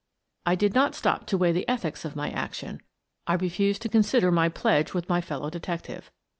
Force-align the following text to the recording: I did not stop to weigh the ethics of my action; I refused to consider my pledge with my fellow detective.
I 0.47 0.55
did 0.55 0.73
not 0.73 0.95
stop 0.95 1.27
to 1.27 1.37
weigh 1.37 1.51
the 1.51 1.69
ethics 1.69 2.05
of 2.05 2.15
my 2.15 2.31
action; 2.31 2.81
I 3.27 3.35
refused 3.35 3.83
to 3.83 3.87
consider 3.89 4.31
my 4.31 4.49
pledge 4.49 4.95
with 4.95 5.07
my 5.07 5.21
fellow 5.21 5.51
detective. 5.51 6.09